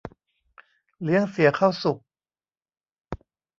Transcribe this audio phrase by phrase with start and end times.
[1.03, 1.97] เลี้ยงเสียข้าวสุก